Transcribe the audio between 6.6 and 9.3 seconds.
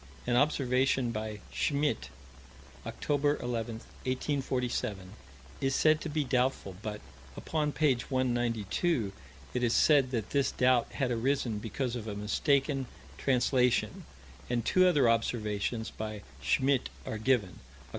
but, upon page 192,